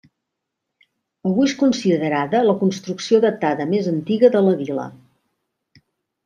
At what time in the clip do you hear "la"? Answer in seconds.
2.47-2.55, 4.49-4.57